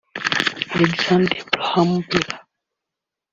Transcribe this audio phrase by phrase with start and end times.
[0.73, 2.27] Alexander Graham Bell